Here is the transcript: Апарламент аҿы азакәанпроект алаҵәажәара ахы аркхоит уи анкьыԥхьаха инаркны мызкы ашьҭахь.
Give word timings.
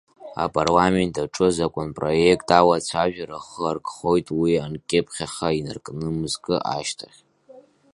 Апарламент 0.43 1.15
аҿы 1.23 1.45
азакәанпроект 1.49 2.49
алаҵәажәара 2.59 3.37
ахы 3.41 3.63
аркхоит 3.69 4.27
уи 4.39 4.53
анкьыԥхьаха 4.65 5.49
инаркны 5.59 6.07
мызкы 6.19 6.55
ашьҭахь. 6.77 7.19